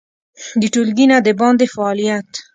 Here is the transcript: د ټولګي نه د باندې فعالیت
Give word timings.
د 0.61 0.63
ټولګي 0.73 1.05
نه 1.11 1.17
د 1.25 1.27
باندې 1.39 1.65
فعالیت 1.73 2.29